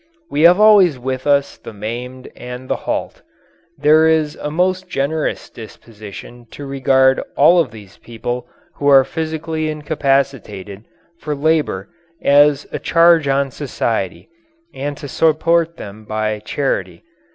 [0.31, 3.21] We have always with us the maimed and the halt.
[3.77, 9.69] There is a most generous disposition to regard all of these people who are physically
[9.69, 10.85] incapacitated
[11.19, 11.87] for labour
[12.19, 14.27] as a charge on society
[14.73, 17.03] and to support them by charity.